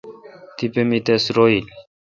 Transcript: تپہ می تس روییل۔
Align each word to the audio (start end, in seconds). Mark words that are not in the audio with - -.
تپہ 0.57 0.81
می 0.89 0.99
تس 1.05 1.23
روییل۔ 1.35 1.65